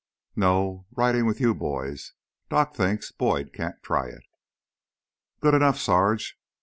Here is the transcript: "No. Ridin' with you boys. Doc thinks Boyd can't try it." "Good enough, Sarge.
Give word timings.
"No. 0.35 0.87
Ridin' 0.95 1.27
with 1.27 1.39
you 1.39 1.53
boys. 1.53 2.13
Doc 2.49 2.73
thinks 2.75 3.11
Boyd 3.11 3.53
can't 3.53 3.83
try 3.83 4.07
it." 4.07 4.23
"Good 5.41 5.53
enough, 5.53 5.77
Sarge. 5.77 6.39